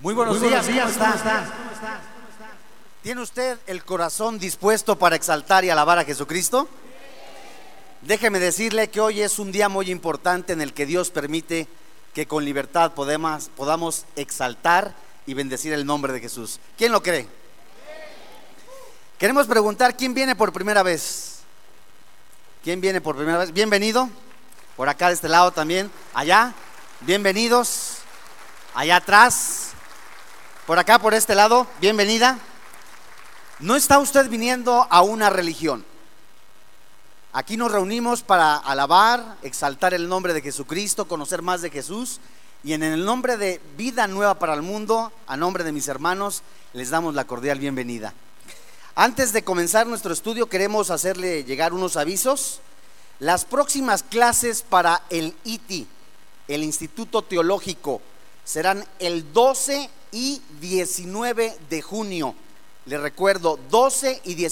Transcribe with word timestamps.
Muy 0.00 0.14
buenos, 0.14 0.40
días, 0.40 0.66
¿cómo 0.66 0.88
está? 0.88 2.00
¿Tiene 3.02 3.20
usted 3.20 3.58
el 3.66 3.84
corazón 3.84 4.38
dispuesto 4.38 4.98
para 4.98 5.14
exaltar 5.14 5.62
y 5.66 5.68
alabar 5.68 5.98
a 5.98 6.04
Jesucristo? 6.04 6.70
Déjeme 8.00 8.38
decirle 8.38 8.88
que 8.88 9.02
hoy 9.02 9.20
es 9.20 9.38
un 9.38 9.52
día 9.52 9.68
muy 9.68 9.90
importante 9.90 10.54
en 10.54 10.62
el 10.62 10.72
que 10.72 10.86
Dios 10.86 11.10
permite 11.10 11.68
que 12.14 12.26
con 12.26 12.46
libertad 12.46 12.92
podemos, 12.92 13.50
podamos 13.54 14.06
exaltar 14.16 14.94
y 15.26 15.34
bendecir 15.34 15.74
el 15.74 15.84
nombre 15.84 16.14
de 16.14 16.20
Jesús. 16.20 16.60
¿Quién 16.78 16.92
lo 16.92 17.02
cree? 17.02 17.28
Queremos 19.18 19.46
preguntar, 19.46 19.98
¿quién 19.98 20.14
viene 20.14 20.34
por 20.34 20.50
primera 20.50 20.82
vez? 20.82 21.40
¿Quién 22.64 22.80
viene 22.80 23.02
por 23.02 23.16
primera 23.16 23.36
vez? 23.36 23.52
Bienvenido. 23.52 24.08
Por 24.78 24.88
acá 24.88 25.08
de 25.08 25.14
este 25.14 25.28
lado 25.28 25.50
también. 25.50 25.90
Allá. 26.14 26.54
Bienvenidos. 27.02 27.98
Allá 28.74 28.96
atrás. 28.96 29.74
Por 30.70 30.78
acá, 30.78 31.00
por 31.00 31.14
este 31.14 31.34
lado. 31.34 31.66
Bienvenida. 31.80 32.38
No 33.58 33.74
está 33.74 33.98
usted 33.98 34.28
viniendo 34.28 34.86
a 34.88 35.02
una 35.02 35.28
religión. 35.28 35.84
Aquí 37.32 37.56
nos 37.56 37.72
reunimos 37.72 38.22
para 38.22 38.56
alabar, 38.56 39.36
exaltar 39.42 39.94
el 39.94 40.08
nombre 40.08 40.32
de 40.32 40.42
Jesucristo, 40.42 41.08
conocer 41.08 41.42
más 41.42 41.60
de 41.60 41.70
Jesús. 41.70 42.20
Y 42.62 42.74
en 42.74 42.84
el 42.84 43.04
nombre 43.04 43.36
de 43.36 43.60
Vida 43.76 44.06
Nueva 44.06 44.38
para 44.38 44.54
el 44.54 44.62
Mundo, 44.62 45.12
a 45.26 45.36
nombre 45.36 45.64
de 45.64 45.72
mis 45.72 45.88
hermanos, 45.88 46.44
les 46.72 46.90
damos 46.90 47.16
la 47.16 47.24
cordial 47.24 47.58
bienvenida. 47.58 48.14
Antes 48.94 49.32
de 49.32 49.42
comenzar 49.42 49.88
nuestro 49.88 50.12
estudio, 50.12 50.48
queremos 50.48 50.92
hacerle 50.92 51.42
llegar 51.42 51.72
unos 51.72 51.96
avisos. 51.96 52.60
Las 53.18 53.44
próximas 53.44 54.04
clases 54.04 54.62
para 54.62 55.02
el 55.10 55.34
ITI, 55.42 55.88
el 56.46 56.62
Instituto 56.62 57.22
Teológico, 57.22 58.00
serán 58.50 58.84
el 58.98 59.32
12 59.32 59.88
y 60.10 60.42
19 60.60 61.56
de 61.70 61.82
junio. 61.82 62.34
Le 62.84 62.98
recuerdo, 62.98 63.60
12 63.70 64.22
y 64.24 64.34
19. 64.34 64.50